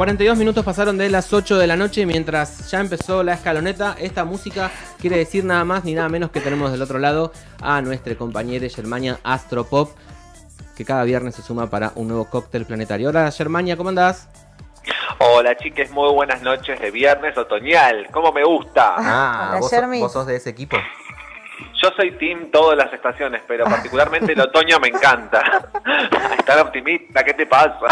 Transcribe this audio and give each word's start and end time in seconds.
42 0.00 0.38
minutos 0.38 0.64
pasaron 0.64 0.96
de 0.96 1.10
las 1.10 1.30
8 1.30 1.58
de 1.58 1.66
la 1.66 1.76
noche 1.76 2.06
mientras 2.06 2.70
ya 2.70 2.80
empezó 2.80 3.22
la 3.22 3.34
escaloneta. 3.34 3.96
Esta 3.98 4.24
música 4.24 4.70
quiere 4.98 5.18
decir 5.18 5.44
nada 5.44 5.62
más 5.66 5.84
ni 5.84 5.92
nada 5.92 6.08
menos 6.08 6.30
que 6.30 6.40
tenemos 6.40 6.72
del 6.72 6.80
otro 6.80 6.98
lado 6.98 7.34
a 7.60 7.82
nuestra 7.82 8.14
compañera 8.14 8.66
Germania 8.70 9.18
Astropop, 9.24 9.90
que 10.74 10.86
cada 10.86 11.04
viernes 11.04 11.34
se 11.34 11.42
suma 11.42 11.68
para 11.68 11.92
un 11.96 12.08
nuevo 12.08 12.24
cóctel 12.30 12.64
planetario. 12.64 13.10
Hola 13.10 13.30
Germania, 13.30 13.76
¿cómo 13.76 13.90
andás? 13.90 14.26
Hola 15.18 15.54
chiques, 15.58 15.90
muy 15.90 16.10
buenas 16.14 16.40
noches 16.40 16.80
de 16.80 16.90
viernes 16.90 17.36
otoñal. 17.36 18.08
¿Cómo 18.10 18.32
me 18.32 18.42
gusta? 18.42 18.94
Ah, 18.96 19.58
¿vos, 19.60 19.70
¿vos 20.00 20.12
sos 20.14 20.26
de 20.26 20.36
ese 20.36 20.48
equipo? 20.48 20.78
Yo 21.74 21.90
soy 21.94 22.12
team 22.12 22.50
todas 22.50 22.78
las 22.78 22.90
estaciones, 22.90 23.42
pero 23.46 23.66
particularmente 23.66 24.32
el 24.32 24.40
otoño 24.40 24.80
me 24.80 24.88
encanta. 24.88 25.42
Estar 26.38 26.58
optimista, 26.60 27.22
¿qué 27.22 27.34
te 27.34 27.44
pasa? 27.44 27.86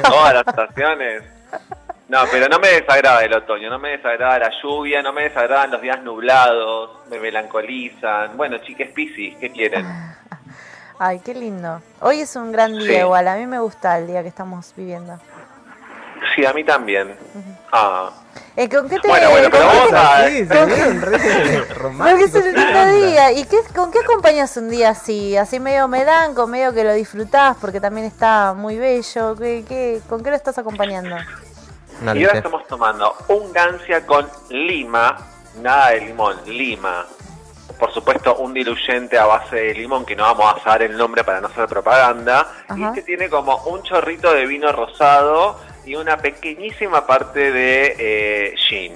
Todas 0.02 0.32
las 0.32 0.46
estaciones. 0.46 1.39
No, 2.10 2.24
pero 2.28 2.48
no 2.48 2.58
me 2.58 2.66
desagrada 2.70 3.22
el 3.22 3.32
otoño, 3.32 3.70
no 3.70 3.78
me 3.78 3.90
desagrada 3.90 4.40
la 4.40 4.50
lluvia, 4.60 5.00
no 5.00 5.12
me 5.12 5.22
desagradan 5.22 5.70
los 5.70 5.80
días 5.80 6.02
nublados, 6.02 6.90
me 7.08 7.20
melancolizan. 7.20 8.36
Bueno, 8.36 8.58
chiques 8.58 8.90
Piscis, 8.90 9.36
¿qué 9.36 9.52
quieren? 9.52 9.86
Ay, 10.98 11.20
qué 11.24 11.34
lindo. 11.34 11.80
Hoy 12.00 12.20
es 12.22 12.34
un 12.34 12.50
gran 12.50 12.76
día 12.76 13.02
igual, 13.02 13.28
a 13.28 13.36
mí 13.36 13.46
me 13.46 13.60
gusta 13.60 13.96
el 13.96 14.08
día 14.08 14.22
que 14.22 14.28
estamos 14.28 14.74
viviendo. 14.76 15.20
Sí, 16.34 16.44
a 16.44 16.52
mí 16.52 16.64
también. 16.64 17.14
Ah. 17.70 18.10
Eh, 18.56 18.68
¿Con 18.68 18.88
qué 18.88 18.98
te 18.98 19.06
Bueno, 19.06 19.30
bueno, 19.30 19.48
pero 19.48 19.66
vamos 19.66 19.92
a... 19.92 20.28
Sí, 20.28 20.48
Porque 20.50 22.24
es 22.24 22.34
un 22.34 22.54
lindo 22.54 23.06
día. 23.06 23.32
¿Y 23.32 23.44
qué, 23.44 23.58
con 23.72 23.92
qué 23.92 24.00
acompañas 24.00 24.56
un 24.56 24.68
día 24.68 24.90
así? 24.90 25.36
Así 25.36 25.60
medio 25.60 25.86
melanco, 25.86 26.48
medio 26.48 26.74
que 26.74 26.82
lo 26.82 26.92
disfrutás 26.92 27.56
porque 27.60 27.80
también 27.80 28.06
está 28.06 28.52
muy 28.54 28.78
bello. 28.78 29.36
¿Qué, 29.36 29.64
qué, 29.66 30.00
con 30.08 30.24
qué 30.24 30.30
lo 30.30 30.36
estás 30.36 30.58
acompañando? 30.58 31.14
Y 32.02 32.24
ahora 32.24 32.38
estamos 32.38 32.66
tomando 32.66 33.14
un 33.28 33.52
gancia 33.52 34.06
con 34.06 34.26
lima, 34.48 35.16
nada 35.60 35.90
de 35.90 36.00
limón, 36.02 36.36
lima. 36.46 37.06
Por 37.78 37.92
supuesto, 37.92 38.36
un 38.36 38.52
diluyente 38.52 39.18
a 39.18 39.26
base 39.26 39.56
de 39.56 39.74
limón, 39.74 40.04
que 40.04 40.14
no 40.14 40.24
vamos 40.24 40.54
a 40.56 40.62
saber 40.62 40.90
el 40.90 40.98
nombre 40.98 41.24
para 41.24 41.40
no 41.40 41.48
hacer 41.48 41.66
propaganda. 41.66 42.46
Y 42.76 42.82
este 42.84 43.02
tiene 43.02 43.30
como 43.30 43.56
un 43.64 43.82
chorrito 43.82 44.32
de 44.34 44.46
vino 44.46 44.70
rosado 44.72 45.58
y 45.86 45.94
una 45.94 46.18
pequeñísima 46.18 47.06
parte 47.06 47.50
de 47.52 47.96
eh, 47.98 48.54
gin. 48.56 48.92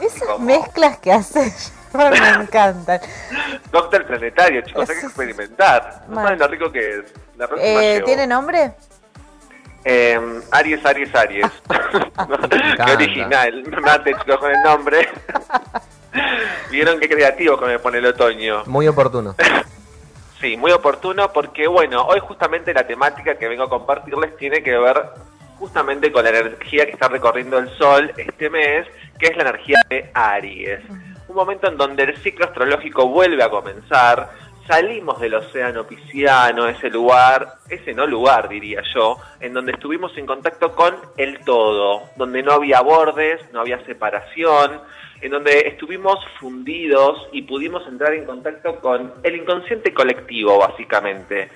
Esas 0.00 0.38
mezclas 0.40 0.98
que 0.98 1.12
haces 1.12 1.72
me 1.94 2.42
encantan. 2.42 3.00
Cóctel 3.70 4.04
planetario, 4.04 4.60
chicos, 4.62 4.90
hay 4.90 5.00
que 5.00 5.06
experimentar. 5.06 6.04
No 6.08 6.16
saben 6.16 6.38
lo 6.38 6.48
rico 6.48 6.72
que 6.72 6.98
es. 6.98 7.14
La 7.36 7.48
eh, 7.58 8.02
¿Tiene 8.04 8.26
nombre? 8.26 8.72
Eh, 9.88 10.18
Aries, 10.50 10.84
Aries, 10.84 11.14
Aries. 11.14 11.46
Qué 12.84 12.92
original. 12.92 13.62
Me 13.68 13.80
mate, 13.80 14.14
chicos, 14.14 14.38
con 14.38 14.50
el 14.50 14.60
nombre. 14.62 15.08
Vieron 16.72 16.98
qué 16.98 17.08
creativo 17.08 17.56
que 17.56 17.66
me 17.66 17.78
pone 17.78 17.98
el 17.98 18.06
otoño. 18.06 18.64
Muy 18.66 18.88
oportuno. 18.88 19.36
sí, 20.40 20.56
muy 20.56 20.72
oportuno 20.72 21.32
porque, 21.32 21.68
bueno, 21.68 22.02
hoy 22.02 22.18
justamente 22.18 22.74
la 22.74 22.84
temática 22.84 23.36
que 23.36 23.46
vengo 23.46 23.62
a 23.62 23.68
compartirles 23.68 24.36
tiene 24.36 24.60
que 24.60 24.76
ver 24.76 25.10
justamente 25.56 26.10
con 26.10 26.24
la 26.24 26.30
energía 26.30 26.84
que 26.86 26.92
está 26.92 27.06
recorriendo 27.06 27.58
el 27.58 27.70
Sol 27.78 28.12
este 28.16 28.50
mes, 28.50 28.88
que 29.20 29.26
es 29.28 29.36
la 29.36 29.42
energía 29.42 29.78
de 29.88 30.10
Aries. 30.14 30.80
Un 31.28 31.36
momento 31.36 31.68
en 31.68 31.76
donde 31.76 32.02
el 32.02 32.16
ciclo 32.16 32.46
astrológico 32.46 33.06
vuelve 33.06 33.42
a 33.42 33.50
comenzar, 33.50 34.30
salimos 34.66 35.20
del 35.20 35.34
océano 35.34 35.86
pisciano, 35.86 36.68
ese 36.68 36.90
lugar, 36.90 37.54
ese 37.68 37.94
no 37.94 38.06
lugar 38.06 38.48
diría 38.48 38.82
yo, 38.94 39.18
en 39.40 39.52
donde 39.52 39.72
estuvimos 39.72 40.16
en 40.16 40.26
contacto 40.26 40.74
con 40.74 40.94
el 41.16 41.44
todo, 41.44 42.10
donde 42.16 42.42
no 42.42 42.52
había 42.52 42.80
bordes, 42.80 43.40
no 43.52 43.60
había 43.60 43.84
separación, 43.84 44.80
en 45.20 45.30
donde 45.30 45.68
estuvimos 45.68 46.18
fundidos 46.38 47.28
y 47.32 47.42
pudimos 47.42 47.86
entrar 47.86 48.12
en 48.14 48.24
contacto 48.24 48.76
con 48.80 49.14
el 49.22 49.36
inconsciente 49.36 49.94
colectivo, 49.94 50.58
básicamente. 50.58 51.50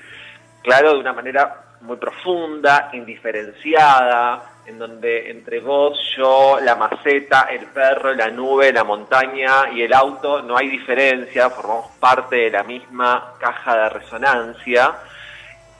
Claro, 0.62 0.94
de 0.94 1.00
una 1.00 1.12
manera 1.12 1.64
muy 1.80 1.96
profunda, 1.96 2.90
indiferenciada, 2.92 4.49
en 4.66 4.78
donde 4.78 5.30
entre 5.30 5.60
vos, 5.60 5.98
yo, 6.16 6.58
la 6.60 6.76
maceta, 6.76 7.48
el 7.50 7.66
perro, 7.66 8.14
la 8.14 8.28
nube, 8.30 8.72
la 8.72 8.84
montaña 8.84 9.70
y 9.72 9.82
el 9.82 9.92
auto 9.92 10.42
no 10.42 10.56
hay 10.56 10.68
diferencia, 10.68 11.50
formamos 11.50 11.90
parte 11.98 12.36
de 12.36 12.50
la 12.50 12.62
misma 12.62 13.34
caja 13.38 13.76
de 13.76 13.88
resonancia. 13.88 14.94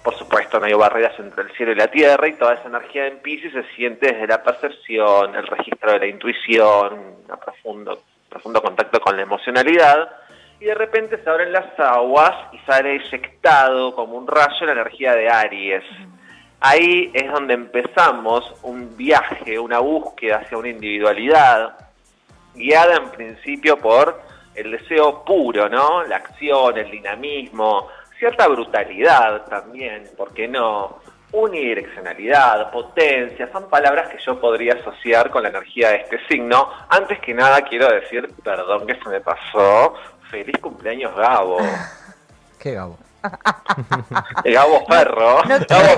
Por 0.02 0.16
supuesto, 0.16 0.58
no 0.58 0.66
hay 0.66 0.72
barreras 0.72 1.18
entre 1.18 1.44
el 1.44 1.50
cielo 1.52 1.72
y 1.72 1.76
la 1.76 1.88
tierra 1.88 2.26
y 2.26 2.34
toda 2.34 2.54
esa 2.54 2.68
energía 2.68 3.06
en 3.06 3.18
Pisces 3.18 3.52
se 3.52 3.64
siente 3.74 4.12
desde 4.12 4.26
la 4.26 4.42
percepción, 4.42 5.34
el 5.34 5.46
registro 5.46 5.92
de 5.92 5.98
la 5.98 6.06
intuición, 6.06 6.94
un 6.94 7.38
profundo, 7.38 8.02
profundo 8.28 8.62
contacto 8.62 9.00
con 9.00 9.16
la 9.16 9.22
emocionalidad 9.22 10.08
y 10.60 10.66
de 10.66 10.74
repente 10.74 11.22
se 11.22 11.28
abren 11.28 11.52
las 11.52 11.78
aguas 11.78 12.34
y 12.52 12.58
sale 12.60 12.96
eyectado 12.96 13.94
como 13.94 14.16
un 14.16 14.26
rayo 14.26 14.66
la 14.66 14.72
energía 14.72 15.14
de 15.14 15.28
Aries. 15.28 15.84
Ahí 16.62 17.10
es 17.14 17.32
donde 17.32 17.54
empezamos 17.54 18.52
un 18.62 18.94
viaje, 18.94 19.58
una 19.58 19.78
búsqueda 19.78 20.42
hacia 20.44 20.58
una 20.58 20.68
individualidad, 20.68 21.74
guiada 22.54 22.96
en 22.96 23.08
principio 23.10 23.78
por 23.78 24.20
el 24.54 24.70
deseo 24.72 25.24
puro, 25.24 25.70
¿no? 25.70 26.04
La 26.04 26.16
acción, 26.16 26.76
el 26.76 26.90
dinamismo, 26.90 27.88
cierta 28.18 28.46
brutalidad 28.46 29.46
también, 29.46 30.04
¿por 30.16 30.34
qué 30.34 30.46
no? 30.48 30.98
Unidireccionalidad, 31.32 32.70
potencia, 32.70 33.50
son 33.52 33.70
palabras 33.70 34.10
que 34.10 34.18
yo 34.18 34.38
podría 34.38 34.74
asociar 34.74 35.30
con 35.30 35.44
la 35.44 35.48
energía 35.48 35.90
de 35.90 35.96
este 35.96 36.18
signo. 36.28 36.68
Antes 36.90 37.20
que 37.20 37.32
nada 37.32 37.62
quiero 37.62 37.88
decir, 37.88 38.28
perdón 38.44 38.86
que 38.86 38.96
se 38.96 39.08
me 39.08 39.20
pasó, 39.22 39.94
feliz 40.30 40.58
cumpleaños 40.58 41.16
Gabo. 41.16 41.58
¿Qué 42.58 42.72
Gabo? 42.72 42.98
Gabo 44.44 44.84
Perro. 44.86 45.42
No 45.48 45.58
quiere, 45.66 45.96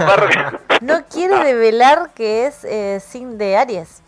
no 0.80 1.04
quiere 1.06 1.44
develar 1.44 2.10
que 2.14 2.46
es 2.46 2.64
eh, 2.64 3.00
sin 3.00 3.38
de 3.38 3.56
Aries. 3.56 4.02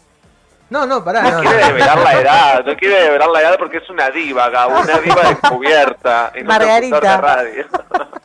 No, 0.71 0.87
no, 0.87 1.05
pará. 1.05 1.23
No, 1.23 1.41
quiere 1.41 1.67
develar 1.67 1.99
la 1.99 2.21
edad, 2.21 2.65
no 2.65 2.77
quiere 2.77 3.03
develar 3.03 3.29
la 3.29 3.41
edad 3.43 3.57
porque 3.59 3.77
es 3.79 3.91
una 3.91 4.11
diva, 4.11 4.49
Gabo, 4.49 4.81
una 4.81 4.99
diva 4.99 5.29
descubierta 5.29 6.33
en 6.35 6.47
Margarita. 6.47 7.01
de 7.01 7.17
radio. 7.17 7.65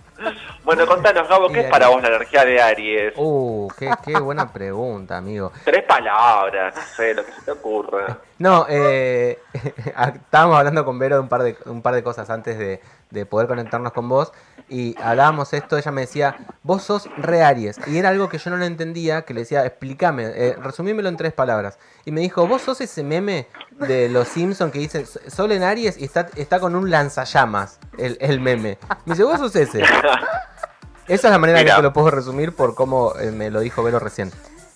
Bueno, 0.63 0.85
contanos, 0.85 1.27
Gabo, 1.27 1.49
¿qué 1.49 1.61
es 1.61 1.69
para 1.69 1.87
vos 1.87 2.01
la 2.01 2.09
energía 2.09 2.45
de 2.45 2.61
Aries? 2.61 3.13
Uh, 3.15 3.69
qué, 3.77 3.89
qué 4.05 4.19
buena 4.19 4.51
pregunta, 4.51 5.17
amigo. 5.17 5.51
Tres 5.63 5.83
palabras, 5.85 6.75
no 6.75 6.81
sé, 6.95 7.13
lo 7.13 7.25
que 7.25 7.31
se 7.31 7.41
te 7.41 7.51
ocurra. 7.51 8.17
No, 8.37 8.67
eh, 8.69 9.39
estábamos 9.85 10.57
hablando 10.57 10.85
con 10.85 10.99
Vero 10.99 11.15
de 11.15 11.21
un 11.21 11.29
par 11.29 11.43
de, 11.43 11.57
un 11.65 11.81
par 11.81 11.95
de 11.95 12.03
cosas 12.03 12.29
antes 12.29 12.59
de, 12.59 12.81
de 13.11 13.25
poder 13.25 13.47
conectarnos 13.47 13.93
con 13.93 14.07
vos 14.07 14.31
y 14.69 14.95
hablábamos 15.01 15.51
esto, 15.53 15.77
ella 15.77 15.91
me 15.91 16.01
decía, 16.01 16.37
vos 16.61 16.83
sos 16.83 17.09
re 17.17 17.43
Aries. 17.43 17.79
Y 17.87 17.97
era 17.97 18.09
algo 18.09 18.29
que 18.29 18.37
yo 18.37 18.51
no 18.51 18.57
lo 18.57 18.65
entendía, 18.65 19.23
que 19.23 19.33
le 19.33 19.41
decía, 19.41 19.65
explícame, 19.65 20.25
eh, 20.27 20.55
resumímelo 20.61 21.09
en 21.09 21.17
tres 21.17 21.33
palabras. 21.33 21.79
Y 22.05 22.11
me 22.11 22.21
dijo, 22.21 22.47
vos 22.47 22.61
sos 22.61 22.79
ese 22.81 23.03
meme 23.03 23.47
de 23.79 24.09
los 24.09 24.27
Simpsons 24.27 24.71
que 24.71 24.79
dice, 24.79 25.05
Sol 25.05 25.51
en 25.51 25.63
Aries 25.63 25.97
y 25.97 26.05
está, 26.05 26.29
está 26.35 26.59
con 26.59 26.75
un 26.75 26.91
lanzallamas, 26.91 27.79
el, 27.97 28.17
el 28.21 28.39
meme. 28.39 28.77
Me 29.05 29.13
dice, 29.13 29.23
vos 29.23 29.39
sos 29.39 29.55
ese. 29.55 29.83
Esa 31.07 31.27
es 31.27 31.31
la 31.31 31.39
manera 31.39 31.63
que 31.75 31.81
lo 31.81 31.91
puedo 31.91 32.11
resumir 32.11 32.53
por 32.53 32.75
cómo 32.75 33.15
eh, 33.19 33.31
me 33.31 33.49
lo 33.49 33.61
dijo 33.61 33.81
Vero 33.81 33.97
recién. 33.97 34.31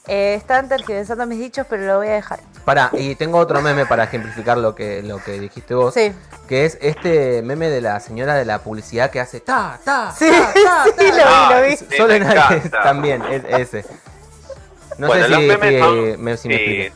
Eh, 0.08 0.36
están 0.36 0.68
tergiversando 0.68 1.26
mis 1.26 1.40
dichos, 1.40 1.66
pero 1.70 1.84
lo 1.86 1.98
voy 1.98 2.08
a 2.08 2.14
dejar. 2.14 2.40
Pará, 2.66 2.90
y 2.94 3.16
tengo 3.16 3.38
otro 3.38 3.62
meme 3.62 3.86
para 3.86 4.04
ejemplificar 4.04 4.58
lo 4.58 4.76
que, 4.76 5.02
lo 5.02 5.18
que 5.24 5.40
dijiste 5.40 5.74
vos. 5.76 5.94
Sí. 5.94 6.12
Que 6.48 6.66
es 6.66 6.78
este 6.82 7.42
meme 7.42 7.70
de 7.70 7.80
la 7.82 8.00
señora 8.02 8.36
de 8.36 8.44
la 8.46 8.60
publicidad 8.60 9.10
que 9.12 9.20
hace 9.22 9.40
ta, 9.40 9.80
ta, 9.84 10.14
Sí, 10.18 10.30
ta, 10.30 10.54
ta, 10.54 10.84
sí, 10.86 10.92
ta. 10.98 11.04
lo 11.06 11.14
vi, 11.14 11.22
Ah, 11.26 11.52
lo 11.56 11.68
vi. 11.68 11.78
sí, 11.78 11.86
Solo 11.98 12.14
en 12.14 12.26
también, 12.84 13.24
es 13.24 13.44
ese. 13.74 13.86
No 14.98 15.08
Bueno, 15.08 15.24
sé 15.24 15.30
los 15.30 15.40
si, 15.40 15.48
memes 15.48 15.70
si 15.74 15.80
son- 15.80 16.22
me, 16.24 16.38
si 16.38 16.48
me 16.50 16.58
sí. 16.58 16.94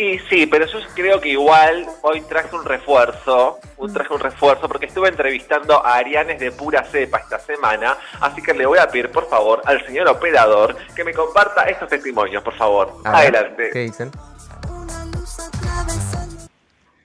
Y 0.00 0.18
sí, 0.30 0.46
pero 0.46 0.64
yo 0.64 0.78
creo 0.94 1.20
que 1.20 1.28
igual 1.28 1.86
hoy 2.00 2.22
traje 2.22 2.56
un 2.56 2.64
refuerzo, 2.64 3.58
un 3.76 3.92
traje 3.92 4.14
un 4.14 4.20
refuerzo, 4.20 4.66
porque 4.66 4.86
estuve 4.86 5.10
entrevistando 5.10 5.84
a 5.84 5.96
Arianes 5.96 6.40
de 6.40 6.50
pura 6.52 6.82
cepa 6.84 7.18
esta 7.18 7.38
semana, 7.38 7.98
así 8.18 8.40
que 8.40 8.54
le 8.54 8.64
voy 8.64 8.78
a 8.78 8.88
pedir 8.88 9.10
por 9.10 9.28
favor 9.28 9.60
al 9.66 9.84
señor 9.84 10.08
operador 10.08 10.74
que 10.96 11.04
me 11.04 11.12
comparta 11.12 11.64
estos 11.64 11.90
testimonios, 11.90 12.42
por 12.42 12.54
favor. 12.54 12.94
Ver, 13.04 13.14
Adelante. 13.14 13.70
¿Qué 13.74 13.78
dicen? 13.80 14.10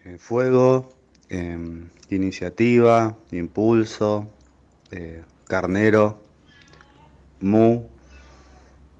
Eh, 0.05 0.17
Fuego, 0.17 0.93
eh, 1.27 1.57
iniciativa, 2.11 3.13
impulso, 3.31 4.29
eh, 4.91 5.21
carnero, 5.49 6.21
mu 7.41 7.89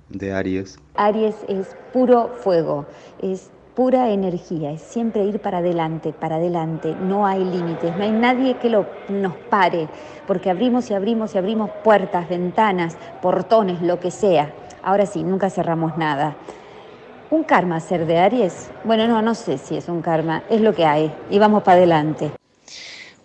de 0.09 0.33
Aries. 0.33 0.79
Aries 0.95 1.35
es 1.47 1.77
puro 1.93 2.35
fuego, 2.43 2.85
es 3.21 3.51
pura 3.75 4.09
energía, 4.09 4.71
es 4.71 4.81
siempre 4.81 5.25
ir 5.25 5.39
para 5.39 5.57
adelante, 5.57 6.13
para 6.13 6.37
adelante, 6.37 6.95
no 7.01 7.27
hay 7.27 7.43
límites, 7.43 7.95
no 7.97 8.03
hay 8.03 8.11
nadie 8.11 8.57
que 8.57 8.69
lo, 8.69 8.87
nos 9.09 9.35
pare, 9.49 9.89
porque 10.25 10.49
abrimos 10.49 10.89
y 10.89 10.93
abrimos 10.93 11.35
y 11.35 11.37
abrimos 11.37 11.69
puertas, 11.83 12.29
ventanas, 12.29 12.95
portones, 13.21 13.81
lo 13.81 13.99
que 13.99 14.11
sea. 14.11 14.53
Ahora 14.81 15.05
sí, 15.05 15.23
nunca 15.23 15.49
cerramos 15.49 15.97
nada. 15.97 16.37
¿Un 17.29 17.43
karma 17.43 17.79
ser 17.81 18.05
de 18.05 18.17
Aries? 18.17 18.69
Bueno, 18.85 19.07
no, 19.07 19.21
no 19.21 19.35
sé 19.35 19.57
si 19.57 19.75
es 19.75 19.89
un 19.89 20.01
karma, 20.01 20.43
es 20.49 20.61
lo 20.61 20.73
que 20.73 20.85
hay 20.85 21.13
y 21.29 21.37
vamos 21.37 21.63
para 21.63 21.77
adelante. 21.77 22.31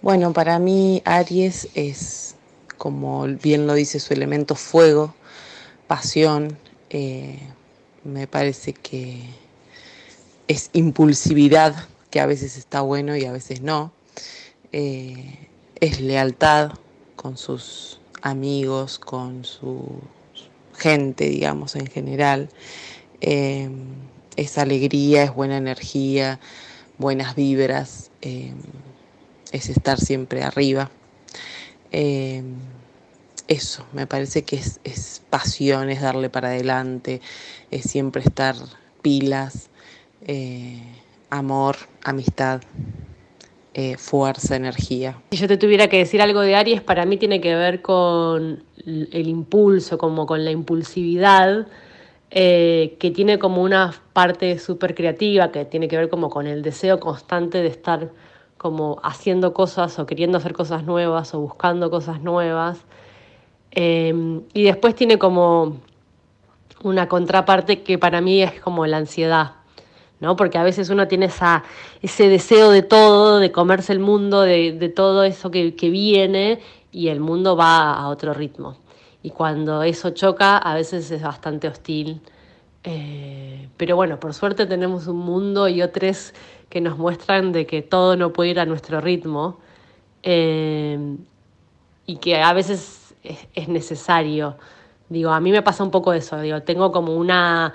Bueno, 0.03 0.33
para 0.33 0.59
mí 0.59 1.01
Aries 1.05 1.69
es, 1.75 2.35
como 2.77 3.27
bien 3.27 3.69
lo 3.69 3.75
dice 3.75 4.01
su 4.01 4.15
elemento 4.15 4.57
fuego, 4.57 5.15
pasión, 5.87 6.57
eh, 6.89 7.39
me 8.03 8.27
parece 8.27 8.73
que 8.73 9.29
es 10.51 10.71
impulsividad, 10.73 11.77
que 12.11 12.19
a 12.19 12.27
veces 12.27 12.57
está 12.57 12.81
bueno 12.81 13.17
y 13.17 13.25
a 13.25 13.31
veces 13.31 13.61
no, 13.61 13.93
eh, 14.73 15.49
es 15.79 16.01
lealtad 16.01 16.73
con 17.15 17.37
sus 17.37 18.01
amigos, 18.21 18.99
con 18.99 19.45
su 19.45 20.01
gente, 20.77 21.29
digamos, 21.29 21.77
en 21.77 21.87
general, 21.87 22.49
eh, 23.21 23.71
es 24.35 24.59
alegría, 24.59 25.23
es 25.23 25.33
buena 25.33 25.57
energía, 25.57 26.41
buenas 26.99 27.37
vibras. 27.37 28.11
eh, 28.21 28.53
es 29.53 29.69
estar 29.69 30.01
siempre 30.01 30.43
arriba. 30.43 30.91
Eso, 33.49 33.85
me 33.93 34.07
parece 34.07 34.43
que 34.43 34.57
es, 34.57 34.81
es 34.85 35.23
pasión, 35.31 35.91
es 35.91 36.01
darle 36.01 36.29
para 36.29 36.49
adelante, 36.49 37.21
es 37.73 37.83
siempre 37.85 38.23
estar 38.23 38.55
pilas, 39.03 39.70
eh, 40.27 40.83
amor, 41.31 41.77
amistad, 42.05 42.61
eh, 43.73 43.97
fuerza, 43.97 44.57
energía. 44.57 45.17
Si 45.31 45.37
yo 45.37 45.47
te 45.47 45.57
tuviera 45.57 45.89
que 45.89 45.99
decir 45.99 46.21
algo 46.21 46.41
de 46.41 46.57
Aries, 46.57 46.83
para 46.83 47.05
mí 47.07 47.17
tiene 47.17 47.41
que 47.41 47.55
ver 47.55 47.83
con 47.83 48.65
el 48.85 49.29
impulso, 49.29 49.97
como 49.97 50.27
con 50.27 50.45
la 50.45 50.51
impulsividad, 50.51 51.67
eh, 52.33 52.97
que 52.99 53.11
tiene 53.11 53.39
como 53.39 53.63
una 53.63 53.95
parte 54.13 54.59
súper 54.59 54.95
creativa, 54.95 55.51
que 55.53 55.65
tiene 55.65 55.89
que 55.89 55.97
ver 55.97 56.09
como 56.09 56.31
con 56.31 56.47
el 56.47 56.63
deseo 56.63 57.01
constante 57.01 57.59
de 57.63 57.69
estar 57.69 58.11
como 58.57 59.01
haciendo 59.03 59.55
cosas 59.55 59.99
o 59.99 60.07
queriendo 60.07 60.39
hacer 60.39 60.53
cosas 60.53 60.85
nuevas 60.85 61.33
o 61.35 61.41
buscando 61.41 61.91
cosas 61.91 62.21
nuevas. 62.23 62.79
Eh, 63.71 64.43
y 64.53 64.65
después 64.65 64.95
tiene 64.95 65.19
como 65.19 65.79
una 66.83 67.09
contraparte 67.09 67.83
que 67.83 67.99
para 67.99 68.21
mí 68.21 68.43
es 68.43 68.61
como 68.61 68.87
la 68.87 68.97
ansiedad, 68.97 69.53
¿no? 70.21 70.37
Porque 70.37 70.59
a 70.59 70.63
veces 70.63 70.91
uno 70.91 71.09
tiene 71.09 71.27
esa, 71.27 71.65
ese 72.03 72.29
deseo 72.29 72.71
de 72.71 72.83
todo, 72.83 73.39
de 73.39 73.51
comerse 73.51 73.93
el 73.93 74.01
mundo, 74.01 74.43
de, 74.43 74.73
de 74.73 74.89
todo 74.89 75.25
eso 75.25 75.51
que, 75.51 75.75
que 75.75 75.91
viene 75.91 76.61
y 76.93 77.09
el 77.09 77.21
mundo 77.21 77.57
va 77.57 77.95
a 77.95 78.09
otro 78.09 78.35
ritmo. 78.35 78.77
Y 79.23 79.31
cuando 79.31 79.83
eso 79.83 80.11
choca, 80.11 80.57
a 80.59 80.75
veces 80.75 81.11
es 81.11 81.23
bastante 81.23 81.69
hostil. 81.69 82.21
Eh, 82.85 83.69
pero 83.77 83.97
bueno, 83.97 84.19
por 84.19 84.33
suerte 84.33 84.67
tenemos 84.67 85.07
un 85.07 85.19
mundo 85.19 85.69
y 85.69 85.83
otros 85.83 86.33
que 86.69 86.81
nos 86.81 86.97
muestran 86.97 87.53
de 87.53 87.67
que 87.67 87.83
todo 87.83 88.17
no 88.17 88.33
puede 88.33 88.51
ir 88.51 88.61
a 88.61 88.65
nuestro 88.65 89.01
ritmo 89.01 89.59
eh, 90.23 91.17
y 92.07 92.17
que 92.17 92.41
a 92.41 92.53
veces 92.53 93.15
es, 93.23 93.49
es 93.55 93.69
necesario. 93.69 94.57
Digo, 95.09 95.31
a 95.31 95.41
mí 95.41 95.51
me 95.51 95.63
pasa 95.63 95.83
un 95.83 95.91
poco 95.91 96.13
eso, 96.13 96.41
digo, 96.41 96.63
tengo 96.63 96.93
como 96.93 97.15
una... 97.17 97.75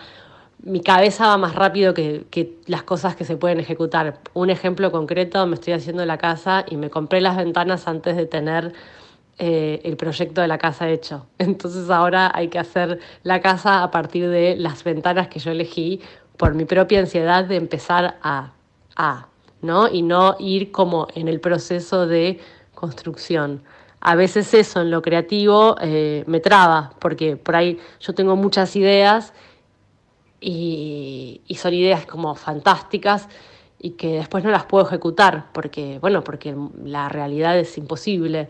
Mi 0.65 0.81
cabeza 0.81 1.27
va 1.27 1.38
más 1.38 1.53
rápido 1.53 1.94
que, 1.94 2.25
que 2.31 2.57
las 2.65 2.81
cosas 2.81 3.15
que 3.15 3.23
se 3.23 3.38
pueden 3.38 3.59
ejecutar. 3.59 4.19
Un 4.33 4.50
ejemplo 4.50 4.91
concreto, 4.91 5.45
me 5.45 5.53
estoy 5.53 5.73
haciendo 5.73 6.03
la 6.06 6.17
casa 6.17 6.65
y 6.67 6.75
me 6.75 6.89
compré 6.89 7.21
las 7.21 7.38
ventanas 7.38 7.88
antes 7.88 8.17
de 8.17 8.25
tener 8.25 8.73
eh, 9.38 9.79
el 9.83 9.95
proyecto 9.95 10.41
de 10.41 10.47
la 10.47 10.57
casa 10.57 10.89
hecho. 10.89 11.27
Entonces 11.38 11.91
ahora 11.91 12.31
hay 12.33 12.47
que 12.47 12.57
hacer 12.57 13.00
la 13.21 13.41
casa 13.41 13.83
a 13.83 13.91
partir 13.91 14.27
de 14.27 14.56
las 14.56 14.83
ventanas 14.83 15.27
que 15.27 15.38
yo 15.38 15.51
elegí 15.51 16.01
por 16.35 16.56
mi 16.56 16.65
propia 16.65 17.00
ansiedad 17.00 17.45
de 17.45 17.57
empezar 17.57 18.17
a, 18.23 18.53
a 18.95 19.27
¿no? 19.62 19.88
Y 19.88 20.01
no 20.01 20.35
ir 20.39 20.71
como 20.71 21.07
en 21.13 21.27
el 21.27 21.39
proceso 21.41 22.07
de 22.07 22.39
construcción. 22.73 23.62
A 24.00 24.15
veces 24.15 24.53
eso 24.56 24.81
en 24.81 24.89
lo 24.89 25.03
creativo 25.03 25.75
eh, 25.79 26.23
me 26.25 26.39
traba, 26.39 26.94
porque 27.00 27.38
por 27.38 27.56
ahí 27.56 27.79
yo 28.00 28.15
tengo 28.15 28.35
muchas 28.35 28.75
ideas 28.75 29.31
y, 30.47 31.56
son 31.56 31.74
ideas 31.74 32.06
como 32.06 32.36
fantásticas 32.36 33.27
y 33.80 33.92
que 33.92 34.13
después 34.13 34.44
no 34.44 34.51
las 34.51 34.65
puedo 34.65 34.86
ejecutar 34.86 35.47
porque, 35.53 35.97
bueno, 36.00 36.24
porque 36.24 36.56
la 36.83 37.09
realidad 37.09 37.57
es 37.57 37.77
imposible. 37.77 38.50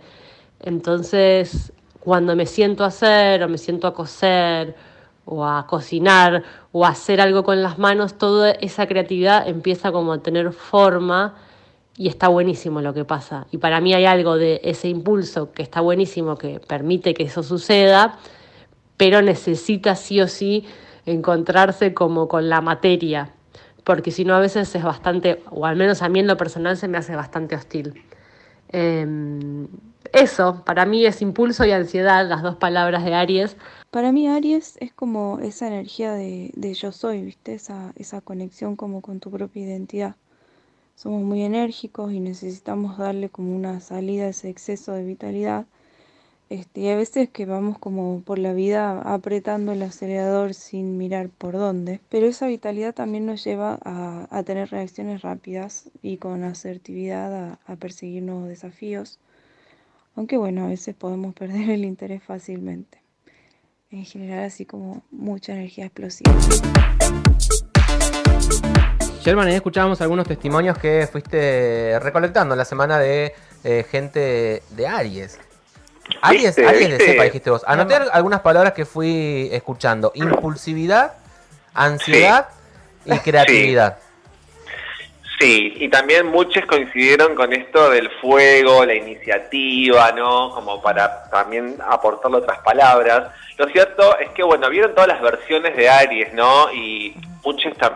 Entonces, 0.60 1.72
cuando 2.02 2.36
me 2.36 2.46
siento 2.46 2.84
a 2.84 2.88
hacer 2.88 3.44
o 3.44 3.48
me 3.50 3.58
siento 3.58 3.88
a 3.88 3.94
coser 3.94 4.76
o 5.24 5.46
a 5.46 5.66
cocinar 5.68 6.44
o 6.74 6.86
a 6.86 6.90
hacer 6.90 7.22
algo 7.22 7.44
con 7.44 7.64
las 7.64 7.80
manos, 7.80 8.18
toda 8.18 8.52
esa 8.52 8.88
creatividad 8.88 9.48
empieza 9.48 9.94
como 9.94 10.14
a 10.14 10.22
tener 10.22 10.52
forma 10.52 11.36
y 11.98 12.10
está 12.10 12.28
buenísimo 12.28 12.82
lo 12.82 12.94
que 12.94 13.06
pasa. 13.06 13.48
Y 13.52 13.58
para 13.58 13.80
mí 13.80 13.94
hay 13.94 14.06
algo 14.06 14.36
de 14.36 14.60
ese 14.66 14.90
impulso 14.90 15.54
que 15.54 15.64
está 15.64 15.80
buenísimo, 15.80 16.38
que 16.38 16.60
permite 16.60 17.14
que 17.14 17.24
eso 17.24 17.42
suceda, 17.42 18.20
pero 18.98 19.22
necesita 19.22 19.96
sí 19.96 20.20
o 20.20 20.28
sí 20.28 20.66
encontrarse 21.06 21.94
como 21.94 22.28
con 22.28 22.50
la 22.50 22.62
materia, 22.62 23.32
porque 23.84 24.12
si 24.12 24.26
no 24.26 24.36
a 24.36 24.40
veces 24.40 24.74
es 24.76 24.84
bastante, 24.84 25.44
o 25.52 25.66
al 25.66 25.76
menos 25.76 26.02
a 26.02 26.10
mí 26.10 26.20
en 26.20 26.28
lo 26.28 26.38
personal 26.38 26.78
se 26.78 26.88
me 26.88 26.98
hace 26.98 27.16
bastante 27.16 27.56
hostil. 27.56 28.04
Eh, 28.70 29.06
eso, 30.14 30.64
para 30.66 30.86
mí 30.86 31.06
es 31.06 31.22
impulso 31.22 31.66
y 31.66 31.72
ansiedad, 31.72 32.28
las 32.28 32.42
dos 32.42 32.56
palabras 32.56 33.04
de 33.04 33.14
Aries. 33.14 33.58
Para 33.92 34.12
mí 34.12 34.28
Aries 34.28 34.78
es 34.80 34.94
como 34.94 35.40
esa 35.40 35.68
energía 35.68 36.14
de, 36.14 36.52
de 36.56 36.74
yo 36.74 36.92
soy, 36.92 37.22
¿viste? 37.22 37.54
Esa, 37.54 37.92
esa 37.96 38.22
conexión 38.22 38.76
como 38.76 39.02
con 39.02 39.20
tu 39.20 39.32
propia 39.32 39.64
identidad. 39.64 40.16
Somos 40.96 41.24
muy 41.24 41.44
enérgicos 41.44 42.14
y 42.14 42.20
necesitamos 42.22 42.98
darle 42.98 43.30
como 43.30 43.54
una 43.54 43.82
salida 43.82 44.26
a 44.26 44.30
ese 44.30 44.50
exceso 44.50 44.94
de 44.94 45.04
vitalidad. 45.04 45.66
Este, 46.50 46.82
y 46.82 46.90
a 46.90 46.96
veces 46.96 47.28
que 47.30 47.48
vamos 47.48 47.80
como 47.80 48.22
por 48.22 48.38
la 48.38 48.54
vida 48.54 49.02
apretando 49.02 49.72
el 49.72 49.82
acelerador 49.82 50.54
sin 50.54 50.96
mirar 50.98 51.30
por 51.30 51.54
dónde. 51.54 52.02
Pero 52.10 52.28
esa 52.28 52.46
vitalidad 52.46 52.94
también 52.94 53.26
nos 53.26 53.44
lleva 53.44 53.80
a, 53.84 54.44
tener 54.44 54.70
reacciones 54.70 55.24
rápidas 55.24 55.90
y 56.04 56.18
con 56.18 56.44
asertividad 56.44 57.58
a, 57.66 57.76
perseguir 57.78 58.22
nuevos 58.22 58.48
desafíos. 58.48 59.20
Aunque 60.16 60.38
bueno, 60.38 60.66
a 60.66 60.68
veces 60.68 60.94
podemos 60.94 61.34
perder 61.36 61.70
el 61.72 61.84
interés 61.84 62.22
fácilmente. 62.22 63.00
En 63.90 64.06
general 64.06 64.44
así 64.44 64.66
como 64.66 65.04
mucha 65.10 65.54
energía 65.54 65.86
explosiva. 65.86 66.32
Sherman, 69.22 69.48
escuchábamos 69.48 70.02
algunos 70.02 70.28
testimonios 70.28 70.78
que 70.78 71.08
fuiste 71.12 72.00
recolectando 72.00 72.54
en 72.54 72.60
la 72.60 72.66
semana 72.66 73.00
de 73.00 73.34
eh, 73.64 73.84
gente 73.90 74.62
de 74.76 74.88
Aries. 74.88 75.40
Aries 76.22 76.56
de 76.56 76.72
¿Viste? 76.72 77.06
cepa, 77.06 77.24
dijiste 77.24 77.50
vos. 77.50 77.64
Anoté 77.68 77.96
algunas 78.12 78.42
palabras 78.42 78.74
que 78.74 78.86
fui 78.86 79.50
escuchando. 79.52 80.12
Impulsividad, 80.16 81.14
ansiedad 81.74 82.50
y 83.06 83.18
creatividad. 83.20 83.98
Sí, 85.40 85.74
y 85.78 85.90
también 85.90 86.28
muchos 86.28 86.66
coincidieron 86.66 87.36
con 87.36 87.52
esto 87.52 87.90
del 87.90 88.10
fuego, 88.22 88.86
la 88.86 88.94
iniciativa, 88.94 90.12
¿no? 90.14 90.52
Como 90.52 90.82
para 90.82 91.30
también 91.30 91.76
aportarle 91.86 92.38
otras 92.38 92.60
palabras. 92.60 93.34
Lo 93.58 93.68
cierto 93.68 94.18
es 94.20 94.30
que, 94.32 94.44
bueno, 94.44 94.70
vieron 94.70 94.94
todas 94.94 95.08
las 95.08 95.22
versiones 95.22 95.76
de 95.76 95.90
Aries, 95.90 96.34
¿no? 96.34 96.72
Y 96.74 97.16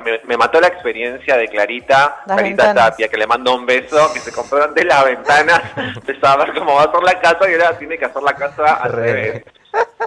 me, 0.04 0.20
me 0.26 0.38
mató 0.38 0.62
la 0.62 0.68
experiencia 0.68 1.36
de 1.36 1.48
Clarita, 1.48 2.22
Las 2.26 2.38
Clarita 2.38 2.66
ventanas. 2.66 2.92
Tapia, 2.92 3.08
que 3.08 3.18
le 3.18 3.28
mandó 3.28 3.56
un 3.56 3.66
beso, 3.66 4.12
que 4.14 4.20
se 4.20 4.32
compró 4.32 4.64
antes 4.64 4.86
las 4.86 5.04
ventanas, 5.06 5.62
empezaba 5.96 6.44
a 6.44 6.46
ver 6.46 6.56
cómo 6.58 6.76
va 6.76 6.84
a 6.84 6.86
hacer 6.86 7.04
la 7.04 7.20
casa 7.20 7.50
y 7.50 7.54
ahora 7.54 7.78
tiene 7.78 7.98
que 7.98 8.06
hacer 8.06 8.22
la 8.22 8.34
casa 8.34 8.76
al 8.76 8.92
Re. 8.94 9.14
revés. 9.14 9.44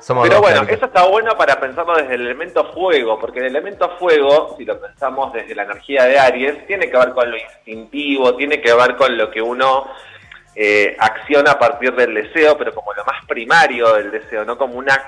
Somos 0.00 0.28
Pero 0.28 0.40
bueno, 0.40 0.60
Clarita. 0.60 0.74
eso 0.74 0.86
está 0.86 1.06
bueno 1.06 1.36
para 1.36 1.60
pensarlo 1.60 1.94
desde 1.96 2.14
el 2.14 2.22
elemento 2.22 2.72
fuego, 2.72 3.18
porque 3.18 3.40
el 3.40 3.46
elemento 3.46 3.90
fuego, 3.98 4.54
si 4.56 4.64
lo 4.64 4.80
pensamos 4.80 5.32
desde 5.32 5.54
la 5.54 5.64
energía 5.64 6.04
de 6.04 6.18
Aries, 6.18 6.66
tiene 6.66 6.90
que 6.90 6.96
ver 6.96 7.10
con 7.10 7.30
lo 7.30 7.36
instintivo, 7.36 8.34
tiene 8.36 8.60
que 8.60 8.72
ver 8.72 8.96
con 8.96 9.16
lo 9.16 9.30
que 9.30 9.42
uno 9.42 9.86
eh, 10.54 10.96
acciona 10.98 11.52
a 11.52 11.58
partir 11.58 11.94
del 11.94 12.14
deseo, 12.14 12.56
pero 12.56 12.74
como 12.74 12.92
lo 12.94 13.04
más 13.04 13.24
primario 13.26 13.92
del 13.94 14.10
deseo, 14.10 14.44
no 14.44 14.56
como 14.58 14.74
una 14.78 15.00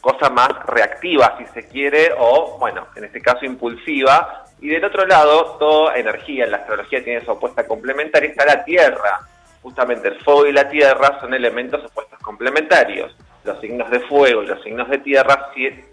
cosa 0.00 0.30
más 0.30 0.50
reactiva, 0.66 1.36
si 1.38 1.46
se 1.46 1.68
quiere, 1.68 2.12
o, 2.18 2.56
bueno, 2.58 2.86
en 2.96 3.04
este 3.04 3.20
caso 3.20 3.44
impulsiva. 3.44 4.44
Y 4.60 4.68
del 4.68 4.84
otro 4.84 5.06
lado, 5.06 5.56
toda 5.58 5.96
energía, 5.96 6.44
en 6.44 6.52
la 6.52 6.58
astrología 6.58 7.02
tiene 7.02 7.24
su 7.24 7.30
opuesta 7.30 7.66
complementaria, 7.66 8.30
está 8.30 8.44
la 8.44 8.64
Tierra. 8.64 9.20
Justamente 9.62 10.08
el 10.08 10.20
fuego 10.20 10.46
y 10.46 10.52
la 10.52 10.68
Tierra 10.68 11.18
son 11.20 11.34
elementos 11.34 11.84
opuestos 11.84 12.18
complementarios. 12.20 13.14
Los 13.44 13.60
signos 13.60 13.90
de 13.90 14.00
fuego 14.00 14.42
y 14.42 14.46
los 14.46 14.62
signos 14.62 14.88
de 14.90 14.98
tierra 14.98 15.50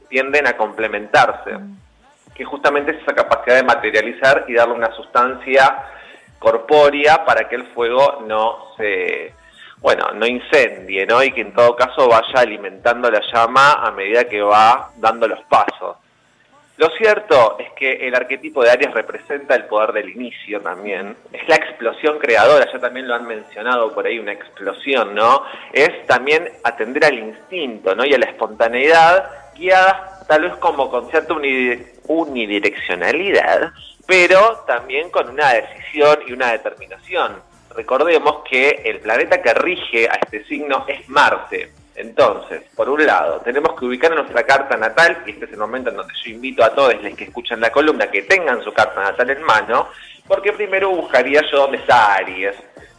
tienden 0.09 0.47
a 0.47 0.57
complementarse, 0.57 1.51
que 2.35 2.43
justamente 2.43 2.91
es 2.91 3.01
esa 3.01 3.15
capacidad 3.15 3.55
de 3.55 3.63
materializar 3.63 4.43
y 4.49 4.53
darle 4.53 4.73
una 4.73 4.91
sustancia 4.91 5.85
corpórea 6.39 7.23
para 7.23 7.47
que 7.47 7.55
el 7.55 7.67
fuego 7.67 8.21
no 8.27 8.75
se, 8.75 9.33
bueno, 9.79 10.11
no 10.13 10.25
incendie, 10.25 11.05
¿no? 11.05 11.23
Y 11.23 11.31
que 11.31 11.41
en 11.41 11.53
todo 11.53 11.75
caso 11.75 12.07
vaya 12.07 12.39
alimentando 12.39 13.09
la 13.11 13.21
llama 13.31 13.73
a 13.73 13.91
medida 13.91 14.25
que 14.25 14.41
va 14.41 14.91
dando 14.97 15.27
los 15.27 15.41
pasos. 15.43 15.97
Lo 16.77 16.89
cierto 16.89 17.57
es 17.57 17.71
que 17.71 18.07
el 18.07 18.13
arquetipo 18.13 18.63
de 18.63 18.69
Aries 18.69 18.93
representa 18.93 19.55
el 19.55 19.65
poder 19.65 19.93
del 19.93 20.09
inicio 20.09 20.61
también. 20.61 21.15
Es 21.33 21.47
la 21.47 21.55
explosión 21.55 22.19
creadora, 22.19 22.71
ya 22.71 22.77
también 22.77 23.07
lo 23.07 23.15
han 23.15 23.25
mencionado 23.25 23.91
por 23.95 24.05
ahí, 24.05 24.19
una 24.19 24.33
explosión, 24.33 25.15
¿no? 25.15 25.43
Es 25.73 26.05
también 26.05 26.47
atender 26.63 27.05
al 27.05 27.17
instinto, 27.17 27.95
¿no? 27.95 28.05
Y 28.05 28.13
a 28.13 28.19
la 28.19 28.27
espontaneidad, 28.27 29.27
guiada 29.55 30.23
tal 30.27 30.41
vez 30.43 30.55
como 30.57 30.91
con 30.91 31.09
cierta 31.09 31.33
uni- 31.33 31.81
unidireccionalidad, 32.07 33.71
pero 34.05 34.63
también 34.67 35.09
con 35.09 35.29
una 35.29 35.53
decisión 35.53 36.19
y 36.27 36.33
una 36.33 36.51
determinación. 36.51 37.46
Recordemos 37.77 38.37
que 38.49 38.81
el 38.85 38.99
planeta 39.01 39.39
que 39.39 39.53
rige 39.53 40.09
a 40.09 40.13
este 40.13 40.43
signo 40.45 40.85
es 40.87 41.07
Marte. 41.09 41.71
Entonces, 41.93 42.63
por 42.75 42.89
un 42.89 43.05
lado, 43.05 43.39
tenemos 43.41 43.79
que 43.79 43.85
ubicar 43.85 44.15
nuestra 44.15 44.41
carta 44.41 44.75
natal, 44.75 45.21
y 45.27 45.29
este 45.29 45.45
es 45.45 45.51
el 45.51 45.59
momento 45.59 45.91
en 45.91 45.97
donde 45.97 46.13
yo 46.23 46.31
invito 46.31 46.63
a 46.63 46.73
todos 46.73 46.95
los 46.99 47.15
que 47.15 47.25
escuchan 47.25 47.61
la 47.61 47.69
columna 47.69 48.09
que 48.09 48.23
tengan 48.23 48.63
su 48.63 48.73
carta 48.73 49.03
natal 49.03 49.29
en 49.29 49.43
mano, 49.43 49.89
porque 50.27 50.53
primero 50.53 50.89
buscaría 50.89 51.43
yo 51.51 51.57
dónde 51.57 51.77
está 51.77 52.15
Aries. 52.15 52.55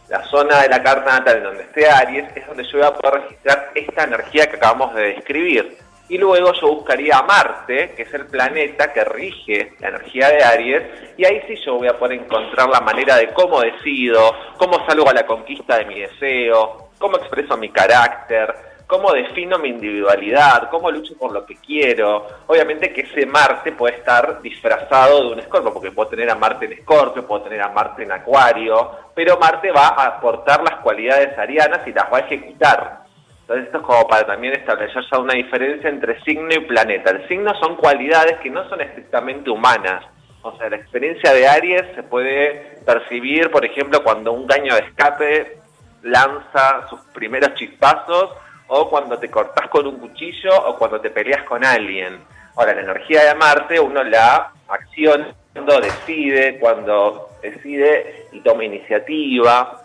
La 0.07 0.23
zona 0.23 0.61
de 0.61 0.69
la 0.69 0.81
carta 0.81 1.11
natal 1.11 1.37
en 1.39 1.43
donde 1.43 1.63
esté 1.63 1.89
Aries 1.89 2.25
es 2.33 2.47
donde 2.47 2.63
yo 2.63 2.77
voy 2.77 2.87
a 2.87 2.93
poder 2.93 3.21
registrar 3.21 3.71
esta 3.75 4.03
energía 4.05 4.49
que 4.49 4.55
acabamos 4.55 4.95
de 4.95 5.01
describir. 5.13 5.77
Y 6.09 6.17
luego 6.17 6.51
yo 6.53 6.67
buscaría 6.75 7.19
a 7.19 7.23
Marte, 7.23 7.93
que 7.95 8.01
es 8.01 8.13
el 8.13 8.25
planeta 8.25 8.91
que 8.91 9.05
rige 9.05 9.73
la 9.79 9.89
energía 9.89 10.29
de 10.29 10.43
Aries, 10.43 10.83
y 11.17 11.23
ahí 11.23 11.41
sí 11.47 11.55
yo 11.63 11.75
voy 11.75 11.87
a 11.87 11.97
poder 11.97 12.19
encontrar 12.19 12.67
la 12.67 12.81
manera 12.81 13.15
de 13.17 13.29
cómo 13.29 13.61
decido, 13.61 14.33
cómo 14.57 14.85
salgo 14.87 15.07
a 15.07 15.13
la 15.13 15.27
conquista 15.27 15.77
de 15.77 15.85
mi 15.85 15.99
deseo, 15.99 16.89
cómo 16.97 17.17
expreso 17.17 17.55
mi 17.57 17.69
carácter, 17.69 18.55
cómo 18.89 19.13
defino 19.13 19.59
mi 19.59 19.69
individualidad, 19.69 20.67
cómo 20.71 20.89
lucho 20.89 21.15
por 21.15 21.31
lo 21.31 21.45
que 21.45 21.57
quiero. 21.57 22.25
Obviamente 22.47 22.91
que 22.91 23.01
ese 23.01 23.27
Marte 23.27 23.71
puede 23.73 23.97
estar 23.97 24.41
disfrazado 24.41 25.27
de 25.27 25.33
un 25.33 25.39
escorpio, 25.39 25.71
porque 25.71 25.91
puedo 25.91 26.09
tener 26.09 26.27
a 26.31 26.35
Marte 26.35 26.65
en 26.65 26.73
escorpio, 26.73 27.27
puedo 27.27 27.43
tener 27.43 27.61
a 27.61 27.69
Marte 27.69 28.01
en 28.01 28.11
acuario, 28.11 28.89
pero 29.13 29.37
Marte 29.37 29.71
va 29.71 29.89
a 29.89 30.07
aportar 30.07 30.63
las 30.63 30.77
cualidades 30.77 31.37
arianas 31.37 31.87
y 31.87 31.93
las 31.93 32.11
va 32.11 32.17
a 32.17 32.21
ejecutar. 32.21 33.08
Entonces 33.49 33.65
esto 33.65 33.79
es 33.79 33.83
como 33.83 34.07
para 34.07 34.27
también 34.27 34.53
establecer 34.53 35.03
ya 35.11 35.17
una 35.17 35.33
diferencia 35.33 35.89
entre 35.89 36.21
signo 36.21 36.53
y 36.53 36.59
planeta. 36.59 37.09
El 37.09 37.27
signo 37.27 37.51
son 37.59 37.77
cualidades 37.77 38.37
que 38.43 38.51
no 38.51 38.69
son 38.69 38.79
estrictamente 38.79 39.49
humanas. 39.49 40.05
O 40.43 40.55
sea, 40.55 40.69
la 40.69 40.75
experiencia 40.75 41.33
de 41.33 41.47
Aries 41.47 41.83
se 41.95 42.03
puede 42.03 42.77
percibir, 42.85 43.49
por 43.49 43.65
ejemplo, 43.65 44.03
cuando 44.03 44.33
un 44.33 44.45
caño 44.45 44.75
de 44.75 44.81
escape 44.81 45.57
lanza 46.03 46.87
sus 46.89 46.99
primeros 47.11 47.55
chispazos, 47.55 48.35
o 48.67 48.87
cuando 48.87 49.17
te 49.17 49.31
cortás 49.31 49.67
con 49.69 49.87
un 49.87 49.97
cuchillo, 49.97 50.55
o 50.67 50.77
cuando 50.77 51.01
te 51.01 51.09
peleas 51.09 51.41
con 51.45 51.65
alguien. 51.65 52.19
Ahora, 52.55 52.75
la 52.75 52.81
energía 52.81 53.23
de 53.23 53.33
Marte 53.33 53.79
uno 53.79 54.03
la 54.03 54.51
acciona 54.67 55.33
cuando 55.53 55.81
decide, 55.81 56.59
cuando 56.59 57.29
decide 57.41 58.27
y 58.31 58.41
toma 58.41 58.63
iniciativa. 58.63 59.81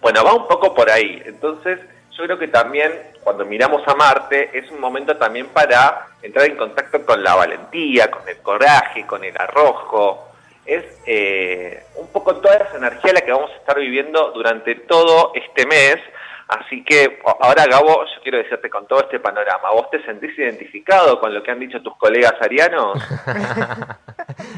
Bueno, 0.00 0.24
va 0.24 0.32
un 0.32 0.48
poco 0.48 0.74
por 0.74 0.88
ahí. 0.88 1.22
Entonces, 1.26 1.78
yo 2.16 2.24
creo 2.24 2.38
que 2.38 2.48
también 2.48 2.92
cuando 3.24 3.44
miramos 3.44 3.82
a 3.88 3.94
Marte 3.94 4.56
es 4.56 4.70
un 4.70 4.80
momento 4.80 5.16
también 5.16 5.48
para 5.48 6.06
entrar 6.22 6.46
en 6.46 6.56
contacto 6.56 7.04
con 7.04 7.22
la 7.24 7.34
valentía, 7.34 8.10
con 8.10 8.28
el 8.28 8.38
coraje, 8.38 9.04
con 9.04 9.24
el 9.24 9.36
arrojo. 9.36 10.28
Es 10.64 10.84
eh, 11.06 11.84
un 11.96 12.08
poco 12.08 12.36
toda 12.36 12.56
esa 12.56 12.76
energía 12.76 13.14
la 13.14 13.20
que 13.20 13.32
vamos 13.32 13.50
a 13.50 13.56
estar 13.56 13.78
viviendo 13.78 14.30
durante 14.30 14.76
todo 14.76 15.32
este 15.34 15.66
mes. 15.66 15.96
Así 16.46 16.84
que 16.84 17.20
ahora, 17.40 17.64
Gabo, 17.66 18.04
yo 18.04 18.22
quiero 18.22 18.36
decirte 18.38 18.68
con 18.68 18.86
todo 18.86 19.00
este 19.00 19.18
panorama, 19.18 19.70
¿vos 19.72 19.88
te 19.90 20.04
sentís 20.04 20.38
identificado 20.38 21.18
con 21.18 21.32
lo 21.32 21.42
que 21.42 21.50
han 21.50 21.58
dicho 21.58 21.80
tus 21.82 21.96
colegas 21.96 22.34
arianos? 22.40 23.02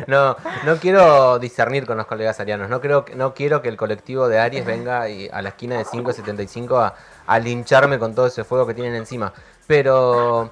No, 0.06 0.36
no 0.64 0.76
quiero 0.76 1.38
discernir 1.40 1.86
con 1.86 1.96
los 1.96 2.06
colegas 2.06 2.38
arianos. 2.38 2.68
No, 2.68 2.80
creo, 2.80 3.04
que- 3.04 3.14
no 3.16 3.34
quiero 3.34 3.62
que 3.62 3.68
el 3.68 3.76
colectivo 3.76 4.28
de 4.28 4.38
Aries 4.38 4.64
venga 4.64 5.08
y 5.08 5.28
a 5.32 5.42
la 5.42 5.48
esquina 5.50 5.76
de 5.78 5.84
575 5.84 6.78
a, 6.78 6.94
a 7.26 7.38
lincharme 7.40 7.98
con 7.98 8.14
todo 8.14 8.26
ese 8.28 8.44
fuego 8.44 8.66
que 8.66 8.74
tienen 8.74 8.94
encima. 8.94 9.32
Pero. 9.66 10.50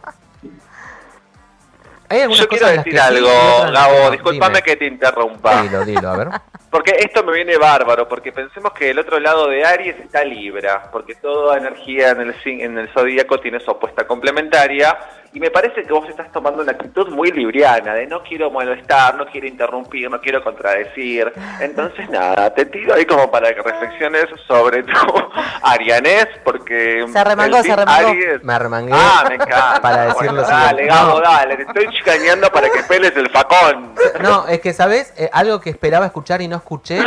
Hay 2.08 2.20
algunas 2.22 2.40
Yo 2.40 2.48
quiero 2.48 2.66
cosas 2.66 2.84
decir 2.84 2.92
sí 2.92 2.98
algo, 2.98 3.28
Gabo, 3.72 4.10
discúlpame 4.10 4.54
Dime. 4.56 4.62
que 4.62 4.76
te 4.76 4.86
interrumpa. 4.86 5.62
Dilo, 5.62 5.84
dilo, 5.84 6.08
a 6.10 6.16
ver. 6.16 6.28
Porque 6.74 6.96
esto 6.98 7.22
me 7.22 7.32
viene 7.32 7.56
bárbaro, 7.56 8.08
porque 8.08 8.32
pensemos 8.32 8.72
que 8.72 8.90
el 8.90 8.98
otro 8.98 9.20
lado 9.20 9.46
de 9.48 9.64
Aries 9.64 9.96
está 10.00 10.24
Libra, 10.24 10.90
porque 10.90 11.14
toda 11.14 11.56
energía 11.56 12.10
en 12.10 12.22
el, 12.22 12.34
en 12.44 12.76
el 12.76 12.88
zodíaco 12.88 13.38
tiene 13.38 13.60
su 13.60 13.70
opuesta 13.70 14.08
complementaria, 14.08 14.98
y 15.34 15.40
me 15.40 15.50
parece 15.50 15.82
que 15.82 15.92
vos 15.92 16.08
estás 16.08 16.30
tomando 16.32 16.62
una 16.62 16.72
actitud 16.72 17.08
muy 17.10 17.30
libriana, 17.32 17.92
de 17.94 18.06
no 18.06 18.22
quiero 18.22 18.50
molestar, 18.50 19.16
no 19.16 19.26
quiero 19.26 19.46
interrumpir, 19.48 20.08
no 20.08 20.20
quiero 20.20 20.42
contradecir. 20.44 21.30
Entonces, 21.60 22.08
nada, 22.08 22.54
te 22.54 22.64
tiro 22.66 22.94
ahí 22.94 23.04
como 23.04 23.30
para 23.30 23.52
que 23.54 23.60
reflexiones 23.60 24.26
sobre 24.46 24.84
tu 24.84 24.92
arianés, 25.62 26.28
porque... 26.44 27.04
Se 27.12 27.18
arremangó, 27.18 27.56
el 27.56 27.62
se 27.62 27.68
team 27.74 27.80
arremangó. 27.80 28.08
Aries- 28.10 28.42
Me 28.42 28.52
arremangué 28.54 28.92
Ah, 28.94 29.24
me 29.28 29.34
encanta. 29.34 29.78
para 29.82 30.02
decir 30.06 30.16
Bueno, 30.30 30.42
Dale. 30.42 30.86
Gabo, 30.86 31.14
No. 31.14 31.20
dale, 31.20 31.56
te 31.56 31.62
estoy 31.62 31.88
chicaneando 31.96 32.50
para 32.50 32.70
que 32.70 32.82
peles 32.84 33.12
el 33.16 33.28
facón. 33.30 33.92
No, 34.20 34.46
es 34.46 34.60
que, 34.60 34.72
¿sabes? 34.72 35.12
Eh, 35.16 35.28
algo 35.32 35.60
que 35.60 35.70
esperaba 35.70 36.06
escuchar 36.06 36.42
y 36.42 36.48
no 36.48 36.56
escuché, 36.56 37.00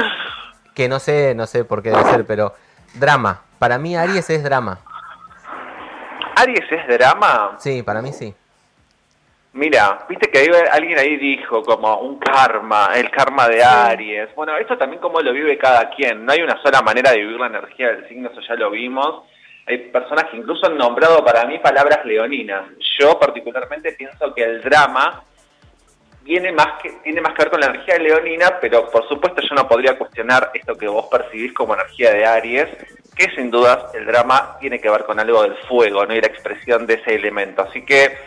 que 0.74 0.89
no 0.89 1.00
sé, 1.00 1.34
no 1.34 1.48
sé 1.48 1.63
por 1.63 1.81
qué 1.81 1.91
debe 1.91 2.03
ser, 2.12 2.25
pero 2.25 2.53
drama. 2.93 3.41
Para 3.57 3.77
mí 3.77 3.96
Aries 3.96 4.29
es 4.29 4.43
drama. 4.43 4.79
¿Aries 6.38 6.72
es 6.72 6.88
drama? 6.88 7.56
Sí, 7.58 7.82
para 7.82 8.01
mí 8.01 8.13
sí. 8.13 8.34
Mira, 9.53 10.06
viste 10.08 10.29
que 10.29 10.51
alguien 10.72 11.00
ahí 11.00 11.17
dijo 11.17 11.63
como 11.63 11.98
un 12.01 12.20
karma, 12.20 12.91
el 12.94 13.10
karma 13.10 13.48
de 13.48 13.63
Aries. 13.63 14.36
Bueno, 14.36 14.56
esto 14.58 14.77
también 14.77 15.01
como 15.01 15.20
lo 15.20 15.34
vive 15.34 15.58
cada 15.58 15.89
quien. 15.89 16.24
No 16.24 16.34
hay 16.34 16.41
una 16.41 16.62
sola 16.62 16.84
manera 16.84 17.10
de 17.10 17.17
vivir 17.17 17.39
la 17.39 17.48
energía 17.48 17.88
del 17.88 18.08
signo, 18.08 18.29
eso 18.29 18.41
ya 18.48 18.53
lo 18.53 18.70
vimos. 18.70 19.24
Hay 19.65 19.89
personas 19.89 20.25
que 20.25 20.38
incluso 20.38 20.67
han 20.67 20.77
nombrado 20.77 21.25
para 21.25 21.44
mí 21.46 21.58
palabras 21.58 22.06
leoninas. 22.06 22.65
Yo 23.00 23.17
particularmente 23.20 23.94
pienso 23.94 24.32
que 24.36 24.44
el 24.44 24.62
drama 24.62 25.24
viene 26.22 26.51
más 26.51 26.79
que, 26.84 26.91
tiene 27.03 27.22
más 27.22 27.34
que 27.34 27.44
ver 27.44 27.51
con 27.51 27.62
la 27.62 27.67
energía 27.67 27.98
leonina, 27.98 28.60
pero 28.62 28.88
por 28.91 29.08
supuesto 29.08 29.41
yo 29.41 29.56
no 29.56 29.67
podría 29.67 29.98
cuestionar 29.98 30.51
esto 30.53 30.75
que 30.75 30.88
vos 30.88 31.08
percibís 31.08 31.53
como 31.53 31.74
energía 31.74 32.12
de 32.12 32.25
Aries, 32.25 32.67
que 33.17 33.29
sin 33.36 33.50
dudas 33.51 33.93
el 33.93 34.05
drama 34.05 34.57
tiene 34.59 34.79
que 34.79 34.89
ver 34.89 35.03
con 35.05 35.19
algo 35.19 35.43
del 35.43 35.55
fuego, 35.67 36.05
¿no? 36.05 36.13
Y 36.13 36.21
la 36.21 36.27
expresión 36.27 36.86
de 36.86 36.95
ese 36.95 37.15
elemento. 37.15 37.63
Así 37.63 37.83
que, 37.83 38.17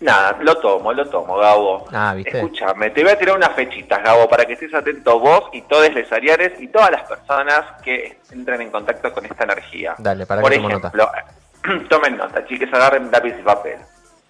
nada, 0.00 0.36
lo 0.40 0.56
tomo, 0.56 0.92
lo 0.92 1.08
tomo, 1.08 1.36
Gabo. 1.36 1.86
Ah, 1.92 2.14
¿viste? 2.14 2.38
Escúchame, 2.38 2.90
te 2.90 3.02
voy 3.02 3.12
a 3.12 3.18
tirar 3.18 3.36
unas 3.36 3.52
fechitas, 3.54 4.02
Gabo, 4.02 4.28
para 4.28 4.44
que 4.44 4.54
estés 4.54 4.74
atento 4.74 5.18
vos 5.18 5.48
y 5.52 5.62
todos 5.62 5.94
los 5.94 6.12
ariares 6.12 6.60
y 6.60 6.68
todas 6.68 6.90
las 6.90 7.02
personas 7.02 7.62
que 7.82 8.18
entren 8.32 8.60
en 8.60 8.70
contacto 8.70 9.12
con 9.12 9.24
esta 9.24 9.44
energía. 9.44 9.94
Dale, 9.98 10.26
para 10.26 10.40
Por 10.42 10.50
que 10.50 10.56
tomo 10.56 10.68
nota. 10.68 10.88
ejemplo, 10.88 11.10
tomen 11.88 12.16
nota, 12.16 12.44
chiques, 12.46 12.72
agarren 12.72 13.10
lápiz 13.10 13.34
y 13.38 13.42
papel. 13.42 13.78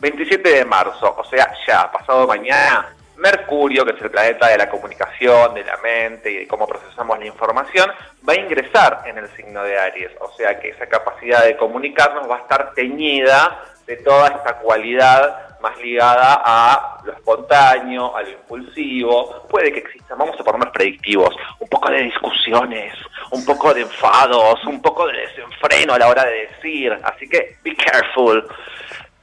27 0.01 0.49
de 0.49 0.65
marzo, 0.65 1.15
o 1.17 1.25
sea, 1.25 1.51
ya, 1.67 1.91
pasado 1.91 2.27
mañana, 2.27 2.95
Mercurio, 3.17 3.85
que 3.85 3.93
es 3.93 4.03
el 4.03 4.11
planeta 4.11 4.49
de 4.49 4.59
la 4.59 4.69
comunicación, 4.69 5.55
de 5.55 5.65
la 5.65 5.77
mente 5.79 6.31
y 6.31 6.37
de 6.39 6.49
cómo 6.49 6.67
procesamos 6.67 7.19
la 7.19 7.27
información, 7.27 7.91
va 8.29 8.33
a 8.33 8.41
ingresar 8.41 9.03
en 9.07 9.19
el 9.19 9.29
signo 9.37 9.63
de 9.63 9.79
Aries. 9.79 10.13
O 10.21 10.33
sea 10.37 10.59
que 10.59 10.71
esa 10.71 10.87
capacidad 10.87 11.45
de 11.45 11.57
comunicarnos 11.57 12.29
va 12.31 12.37
a 12.37 12.41
estar 12.41 12.73
teñida 12.75 13.65
de 13.87 13.97
toda 13.99 14.29
esta 14.29 14.59
cualidad 14.59 15.59
más 15.61 15.79
ligada 15.79 16.43
a 16.45 17.01
lo 17.05 17.13
espontáneo, 17.13 18.15
a 18.15 18.23
lo 18.23 18.31
impulsivo. 18.31 19.47
Puede 19.49 19.73
que 19.73 19.81
existan, 19.81 20.19
vamos 20.19 20.39
a 20.39 20.45
ponernos 20.45 20.71
predictivos, 20.73 21.35
un 21.59 21.69
poco 21.69 21.91
de 21.91 22.03
discusiones, 22.03 22.95
un 23.31 23.45
poco 23.45 23.73
de 23.73 23.83
enfados, 23.83 24.63
un 24.65 24.83
poco 24.83 25.07
de 25.07 25.19
desenfreno 25.19 25.95
a 25.95 25.99
la 25.99 26.09
hora 26.09 26.25
de 26.25 26.49
decir. 26.49 26.93
Así 27.03 27.29
que, 27.29 27.57
be 27.63 27.75
careful. 27.77 28.47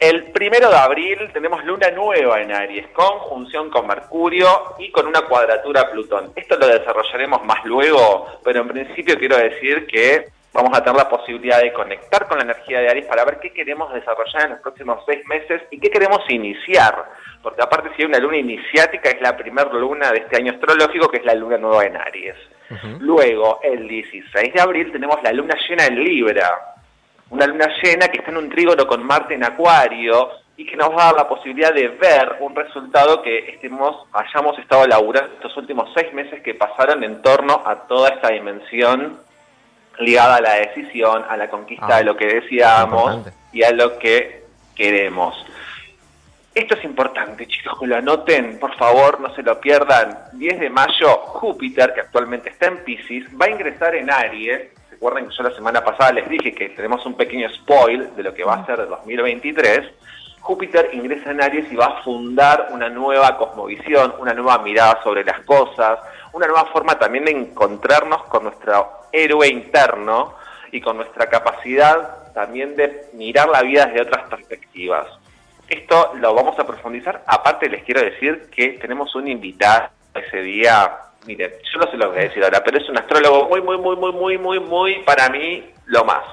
El 0.01 0.31
primero 0.31 0.67
de 0.67 0.77
abril 0.77 1.29
tenemos 1.31 1.63
luna 1.63 1.91
nueva 1.91 2.41
en 2.41 2.51
Aries, 2.51 2.87
conjunción 2.87 3.69
con 3.69 3.85
Mercurio 3.85 4.47
y 4.79 4.89
con 4.89 5.05
una 5.05 5.21
cuadratura 5.21 5.81
a 5.81 5.91
Plutón. 5.91 6.31
Esto 6.35 6.57
lo 6.57 6.65
desarrollaremos 6.65 7.45
más 7.45 7.63
luego, 7.65 8.25
pero 8.43 8.61
en 8.61 8.69
principio 8.69 9.15
quiero 9.19 9.37
decir 9.37 9.85
que 9.85 10.25
vamos 10.53 10.75
a 10.75 10.83
tener 10.83 10.97
la 10.97 11.07
posibilidad 11.07 11.61
de 11.61 11.71
conectar 11.71 12.27
con 12.27 12.39
la 12.39 12.45
energía 12.45 12.79
de 12.79 12.89
Aries 12.89 13.05
para 13.05 13.25
ver 13.25 13.39
qué 13.39 13.53
queremos 13.53 13.93
desarrollar 13.93 14.45
en 14.45 14.49
los 14.53 14.61
próximos 14.61 15.03
seis 15.05 15.23
meses 15.27 15.61
y 15.69 15.79
qué 15.79 15.91
queremos 15.91 16.27
iniciar. 16.29 17.05
Porque 17.43 17.61
aparte 17.61 17.91
si 17.95 18.01
hay 18.01 18.07
una 18.07 18.17
luna 18.17 18.37
iniciática, 18.37 19.11
es 19.11 19.21
la 19.21 19.37
primera 19.37 19.71
luna 19.71 20.11
de 20.11 20.17
este 20.17 20.37
año 20.37 20.53
astrológico, 20.53 21.09
que 21.09 21.17
es 21.17 21.25
la 21.25 21.35
luna 21.35 21.59
nueva 21.59 21.85
en 21.85 21.97
Aries. 21.97 22.37
Luego, 23.01 23.59
el 23.61 23.87
16 23.87 24.51
de 24.51 24.61
abril, 24.61 24.91
tenemos 24.91 25.21
la 25.21 25.31
luna 25.31 25.55
llena 25.69 25.85
en 25.85 26.03
Libra 26.03 26.70
una 27.31 27.47
luna 27.47 27.67
llena 27.81 28.07
que 28.09 28.19
está 28.19 28.31
en 28.31 28.37
un 28.37 28.49
trígono 28.49 28.85
con 28.85 29.03
Marte 29.03 29.33
en 29.33 29.43
Acuario 29.43 30.29
y 30.57 30.65
que 30.65 30.75
nos 30.77 30.89
va 30.91 31.03
a 31.03 31.05
dar 31.07 31.15
la 31.15 31.27
posibilidad 31.29 31.73
de 31.73 31.87
ver 31.87 32.35
un 32.41 32.55
resultado 32.55 33.21
que 33.21 33.49
estemos, 33.49 34.05
hayamos 34.13 34.59
estado 34.59 34.85
laburando 34.85 35.33
estos 35.35 35.55
últimos 35.57 35.89
seis 35.95 36.13
meses 36.13 36.41
que 36.43 36.53
pasaron 36.53 37.03
en 37.03 37.21
torno 37.21 37.63
a 37.65 37.75
toda 37.87 38.09
esta 38.09 38.29
dimensión 38.29 39.17
ligada 39.99 40.35
a 40.35 40.41
la 40.41 40.53
decisión, 40.55 41.25
a 41.27 41.35
la 41.37 41.49
conquista 41.49 41.87
Ah, 41.89 41.97
de 41.97 42.03
lo 42.03 42.15
que 42.15 42.27
decíamos 42.27 43.15
importante. 43.15 43.37
y 43.53 43.63
a 43.63 43.71
lo 43.71 43.97
que 43.97 44.43
queremos. 44.75 45.35
Esto 46.53 46.75
es 46.75 46.83
importante, 46.83 47.47
chicos, 47.47 47.79
que 47.79 47.87
lo 47.87 47.95
anoten, 47.95 48.59
por 48.59 48.75
favor, 48.75 49.21
no 49.21 49.33
se 49.33 49.41
lo 49.41 49.59
pierdan. 49.61 50.17
10 50.33 50.59
de 50.59 50.69
mayo, 50.69 51.07
Júpiter, 51.17 51.93
que 51.93 52.01
actualmente 52.01 52.49
está 52.49 52.67
en 52.67 52.83
Pisces, 52.83 53.23
va 53.39 53.45
a 53.45 53.49
ingresar 53.49 53.95
en 53.95 54.11
Aries. 54.11 54.69
Recuerden 55.01 55.29
que 55.29 55.35
yo 55.35 55.41
la 55.41 55.55
semana 55.55 55.83
pasada 55.83 56.11
les 56.11 56.29
dije 56.29 56.53
que 56.53 56.69
tenemos 56.69 57.03
un 57.07 57.15
pequeño 57.15 57.49
spoil 57.49 58.15
de 58.15 58.21
lo 58.21 58.35
que 58.35 58.43
va 58.43 58.53
a 58.53 58.65
ser 58.67 58.77
de 58.77 58.85
2023. 58.85 59.89
Júpiter 60.41 60.91
ingresa 60.93 61.31
en 61.31 61.41
Aries 61.41 61.71
y 61.71 61.75
va 61.75 61.85
a 61.87 62.03
fundar 62.03 62.67
una 62.69 62.87
nueva 62.87 63.35
cosmovisión, 63.35 64.13
una 64.19 64.35
nueva 64.35 64.59
mirada 64.59 65.01
sobre 65.01 65.23
las 65.23 65.39
cosas, 65.39 65.97
una 66.33 66.45
nueva 66.45 66.65
forma 66.65 66.99
también 66.99 67.25
de 67.25 67.31
encontrarnos 67.31 68.25
con 68.25 68.43
nuestro 68.43 68.91
héroe 69.11 69.47
interno 69.47 70.35
y 70.71 70.79
con 70.79 70.97
nuestra 70.97 71.25
capacidad 71.25 72.31
también 72.35 72.75
de 72.75 73.07
mirar 73.13 73.49
la 73.49 73.63
vida 73.63 73.87
desde 73.87 74.03
otras 74.03 74.29
perspectivas. 74.29 75.07
Esto 75.67 76.11
lo 76.17 76.35
vamos 76.35 76.59
a 76.59 76.67
profundizar. 76.67 77.23
Aparte 77.25 77.67
les 77.69 77.83
quiero 77.83 78.01
decir 78.01 78.51
que 78.55 78.77
tenemos 78.79 79.15
un 79.15 79.27
invitado 79.27 79.89
ese 80.13 80.43
día. 80.43 80.91
Miren, 81.25 81.51
yo 81.71 81.79
no 81.79 81.91
se 81.91 81.97
lo 81.97 82.09
voy 82.09 82.19
a 82.19 82.21
decir 82.23 82.43
ahora, 82.43 82.63
pero 82.63 82.77
es 82.77 82.89
un 82.89 82.97
astrólogo 82.97 83.47
muy, 83.49 83.61
muy, 83.61 83.77
muy, 83.77 83.95
muy, 83.95 84.11
muy, 84.11 84.37
muy, 84.37 84.59
muy, 84.59 84.95
para 85.03 85.29
mí, 85.29 85.71
lo 85.85 86.03
más. 86.03 86.23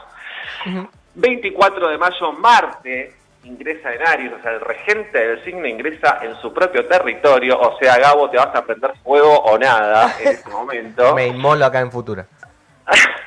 24 1.15 1.89
de 1.89 1.99
mayo, 1.99 2.33
Marte 2.33 3.15
ingresa 3.45 3.95
en 3.95 4.07
Aries, 4.07 4.33
o 4.33 4.43
sea, 4.43 4.53
el 4.53 4.61
regente 4.61 5.19
del 5.19 5.45
signo 5.45 5.67
ingresa 5.67 6.19
en 6.23 6.37
su 6.41 6.53
propio 6.53 6.87
territorio, 6.87 7.59
o 7.59 7.79
sea, 7.79 7.99
Gabo, 7.99 8.29
te 8.29 8.37
vas 8.37 8.55
a 8.55 8.65
prender 8.65 8.93
fuego 9.03 9.39
o 9.39 9.59
nada 9.59 10.15
en 10.21 10.29
este 10.29 10.51
momento. 10.51 11.15
Me 11.15 11.29
inmolo 11.29 11.65
acá 11.65 11.81
en 11.81 11.91
Futura. 11.91 12.27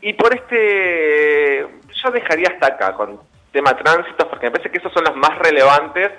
Y 0.00 0.12
por 0.12 0.32
este, 0.32 1.60
yo 1.60 2.10
dejaría 2.12 2.50
hasta 2.50 2.68
acá 2.68 2.94
con 2.94 3.20
tema 3.50 3.76
tránsitos, 3.76 4.28
porque 4.28 4.46
me 4.46 4.52
parece 4.52 4.70
que 4.70 4.78
esos 4.78 4.92
son 4.92 5.02
los 5.02 5.16
más 5.16 5.36
relevantes 5.38 6.12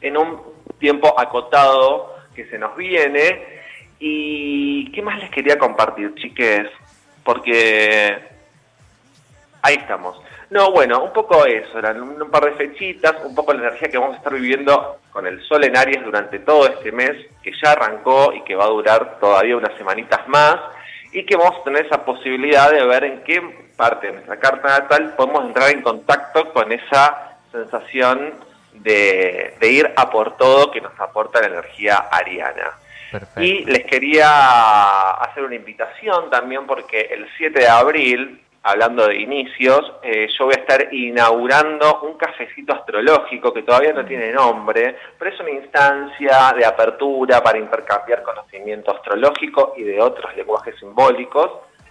en 0.00 0.16
un 0.16 0.40
tiempo 0.78 1.12
acotado 1.18 2.14
que 2.36 2.46
se 2.46 2.56
nos 2.56 2.76
viene. 2.76 3.53
¿Y 3.98 4.90
qué 4.92 5.02
más 5.02 5.18
les 5.18 5.30
quería 5.30 5.58
compartir, 5.58 6.14
chiques? 6.16 6.68
Porque 7.22 8.18
ahí 9.62 9.74
estamos. 9.74 10.20
No, 10.50 10.70
bueno, 10.70 11.02
un 11.02 11.12
poco 11.12 11.46
eso, 11.46 11.78
eran 11.78 12.00
un, 12.00 12.30
par 12.30 12.44
de 12.44 12.52
fechitas, 12.52 13.14
un 13.24 13.34
poco 13.34 13.52
la 13.54 13.68
energía 13.68 13.88
que 13.88 13.98
vamos 13.98 14.14
a 14.14 14.18
estar 14.18 14.32
viviendo 14.32 14.98
con 15.10 15.26
el 15.26 15.42
sol 15.42 15.64
en 15.64 15.76
Aries 15.76 16.04
durante 16.04 16.38
todo 16.38 16.66
este 16.66 16.92
mes, 16.92 17.12
que 17.42 17.50
ya 17.60 17.72
arrancó 17.72 18.32
y 18.32 18.42
que 18.42 18.54
va 18.54 18.64
a 18.64 18.68
durar 18.68 19.18
todavía 19.18 19.56
unas 19.56 19.76
semanitas 19.76 20.28
más, 20.28 20.56
y 21.12 21.24
que 21.24 21.36
vamos 21.36 21.60
a 21.60 21.64
tener 21.64 21.86
esa 21.86 22.04
posibilidad 22.04 22.70
de 22.70 22.84
ver 22.84 23.04
en 23.04 23.24
qué 23.24 23.40
parte 23.76 24.08
de 24.08 24.12
nuestra 24.12 24.38
carta 24.38 24.80
natal 24.80 25.14
podemos 25.16 25.44
entrar 25.46 25.70
en 25.70 25.82
contacto 25.82 26.52
con 26.52 26.70
esa 26.70 27.38
sensación 27.50 28.34
de, 28.74 29.56
de 29.58 29.68
ir 29.70 29.92
a 29.96 30.10
por 30.10 30.36
todo 30.36 30.70
que 30.70 30.80
nos 30.80 30.98
aporta 31.00 31.40
la 31.40 31.46
energía 31.46 31.96
ariana. 31.96 32.74
Y 33.36 33.64
les 33.64 33.84
quería 33.84 35.10
hacer 35.12 35.44
una 35.44 35.54
invitación 35.54 36.30
también 36.30 36.66
porque 36.66 37.00
el 37.12 37.26
7 37.36 37.60
de 37.60 37.68
abril, 37.68 38.40
hablando 38.62 39.06
de 39.06 39.16
inicios, 39.16 39.92
eh, 40.02 40.28
yo 40.38 40.46
voy 40.46 40.54
a 40.56 40.60
estar 40.60 40.92
inaugurando 40.92 42.00
un 42.02 42.16
cafecito 42.16 42.74
astrológico 42.74 43.52
que 43.52 43.62
todavía 43.62 43.92
no 43.92 44.04
tiene 44.04 44.32
nombre, 44.32 44.96
pero 45.18 45.30
es 45.30 45.40
una 45.40 45.50
instancia 45.50 46.54
de 46.56 46.64
apertura 46.64 47.42
para 47.42 47.58
intercambiar 47.58 48.22
conocimiento 48.22 48.94
astrológico 48.94 49.74
y 49.76 49.82
de 49.82 50.00
otros 50.00 50.34
lenguajes 50.36 50.78
simbólicos 50.78 51.50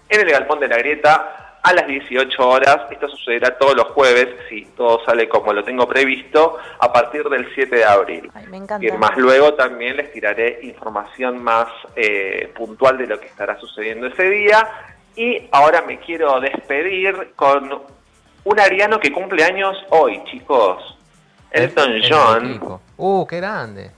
en 0.09 0.21
el 0.21 0.31
Galpón 0.31 0.59
de 0.59 0.67
la 0.67 0.77
Grieta 0.77 1.42
a 1.63 1.73
las 1.73 1.88
18 1.88 2.47
horas. 2.47 2.78
Esto 2.91 3.08
sucederá 3.08 3.58
todos 3.58 3.76
los 3.76 3.88
jueves, 3.88 4.28
si 4.49 4.65
todo 4.78 5.04
sale 5.06 5.28
como 5.30 5.54
lo 5.54 5.63
tengo 5.63 5.88
previsto, 5.88 6.58
a 6.80 6.91
partir 6.91 7.23
del 7.30 7.47
7 7.56 7.76
de 7.76 7.86
abril. 7.86 8.30
Ay, 8.34 8.45
me 8.47 8.58
encanta. 8.58 8.86
Y 8.86 8.91
más 8.91 9.15
luego 9.17 9.54
también 9.54 9.95
les 9.97 10.12
tiraré 10.12 10.60
información 10.63 11.41
más 11.41 11.67
eh, 11.95 12.52
puntual 12.56 12.97
de 12.97 13.08
lo 13.08 13.19
que 13.19 13.28
estará 13.28 13.58
sucediendo 13.60 14.08
ese 14.08 14.30
día. 14.30 14.67
Y 15.15 15.47
ahora 15.52 15.82
me 15.84 15.99
quiero 15.99 16.39
despedir 16.39 17.34
con 17.36 17.82
un 18.45 18.60
ariano 18.60 18.99
que 18.99 19.12
cumple 19.13 19.43
años 19.43 19.78
hoy, 19.89 20.21
chicos. 20.26 20.97
Elton 21.52 21.91
El- 21.91 22.04
el 22.04 22.12
John. 22.13 22.82
Uh, 22.97 23.26
qué 23.28 23.38
grande. 23.38 23.91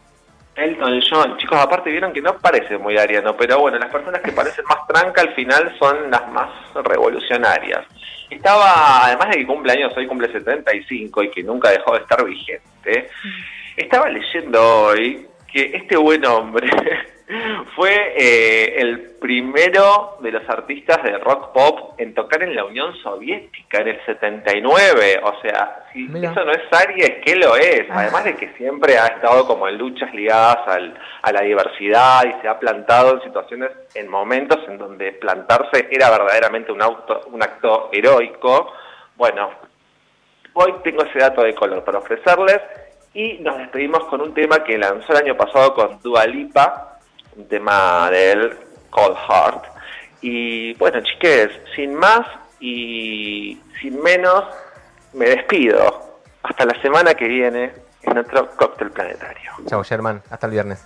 Elton 0.55 1.01
John, 1.09 1.37
chicos, 1.37 1.59
aparte 1.59 1.91
vieron 1.91 2.13
que 2.13 2.21
no 2.21 2.37
parece 2.37 2.77
muy 2.77 2.97
ariano, 2.97 3.35
pero 3.35 3.59
bueno, 3.59 3.77
las 3.77 3.89
personas 3.89 4.21
que 4.21 4.31
parecen 4.31 4.63
más 4.65 4.87
tranca 4.87 5.21
al 5.21 5.33
final 5.33 5.75
son 5.77 6.09
las 6.09 6.27
más 6.31 6.49
revolucionarias. 6.73 7.85
Estaba, 8.29 9.05
además 9.05 9.29
de 9.29 9.37
que 9.37 9.47
cumple 9.47 9.73
años 9.73 9.93
hoy, 9.97 10.07
cumple 10.07 10.31
75 10.31 11.23
y 11.23 11.31
que 11.31 11.43
nunca 11.43 11.71
dejó 11.71 11.93
de 11.93 11.99
estar 11.99 12.23
vigente, 12.23 13.09
estaba 13.75 14.09
leyendo 14.09 14.85
hoy 14.85 15.27
que 15.51 15.71
este 15.73 15.97
buen 15.97 16.25
hombre 16.25 16.69
fue 17.75 18.13
eh, 18.15 18.75
el 18.81 18.99
primero 19.19 20.17
de 20.21 20.31
los 20.31 20.47
artistas 20.47 21.01
de 21.03 21.17
rock 21.17 21.51
pop 21.53 21.93
en 21.99 22.13
tocar 22.13 22.43
en 22.43 22.55
la 22.55 22.65
Unión 22.65 22.93
Soviética 23.01 23.79
en 23.79 23.87
el 23.87 24.05
79. 24.05 25.21
O 25.23 25.41
sea, 25.41 25.85
si 25.91 26.03
Mira. 26.07 26.31
eso 26.31 26.45
no 26.45 26.51
es 26.51 26.61
Aries, 26.71 27.15
¿qué 27.25 27.35
lo 27.35 27.55
es? 27.55 27.85
Además 27.89 28.25
de 28.25 28.35
que 28.35 28.49
siempre 28.57 28.99
ha 28.99 29.07
estado 29.07 29.47
como 29.47 29.67
en 29.67 29.77
luchas 29.77 30.13
ligadas 30.13 30.59
al- 30.67 30.99
a 31.23 31.31
la 31.31 31.41
diversidad 31.41 32.23
y 32.25 32.41
se 32.41 32.47
ha 32.47 32.59
plantado 32.59 33.15
en 33.15 33.21
situaciones, 33.23 33.71
en 33.95 34.07
momentos 34.07 34.59
en 34.67 34.77
donde 34.77 35.11
plantarse 35.13 35.87
era 35.89 36.11
verdaderamente 36.11 36.71
un, 36.71 36.81
auto, 36.83 37.21
un 37.31 37.41
acto 37.41 37.89
heroico. 37.91 38.71
Bueno, 39.15 39.49
Hoy 40.57 40.73
tengo 40.85 41.03
ese 41.03 41.19
dato 41.19 41.41
de 41.43 41.53
color 41.53 41.83
para 41.83 41.97
ofrecerles 41.97 42.61
y 43.13 43.39
nos 43.39 43.57
despedimos 43.57 44.05
con 44.05 44.21
un 44.21 44.33
tema 44.33 44.63
que 44.63 44.77
lanzó 44.77 45.11
el 45.11 45.17
año 45.23 45.35
pasado 45.35 45.73
con 45.73 46.01
Dua 46.01 46.25
Lipa, 46.25 46.94
un 47.35 47.47
tema 47.47 48.09
Cold 48.89 49.17
Heart. 49.17 49.63
Y 50.21 50.73
bueno, 50.75 51.01
chiques, 51.01 51.51
sin 51.75 51.95
más 51.95 52.27
y 52.59 53.59
sin 53.81 54.01
menos, 54.01 54.45
me 55.13 55.25
despido. 55.25 56.19
Hasta 56.43 56.65
la 56.65 56.81
semana 56.81 57.13
que 57.13 57.27
viene 57.27 57.73
en 58.03 58.17
otro 58.17 58.49
cóctel 58.55 58.91
planetario. 58.91 59.51
Chao, 59.67 59.83
Germán. 59.83 60.21
Hasta 60.29 60.47
el 60.47 60.53
viernes. 60.53 60.85